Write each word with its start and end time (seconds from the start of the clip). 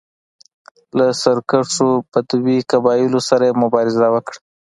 له 0.97 1.05
سرکښو 1.21 1.89
بدوي 2.11 2.57
قبایلو 2.71 3.19
سره 3.29 3.43
یې 3.49 3.59
مبارزه 3.63 4.07
وکړه. 4.11 4.39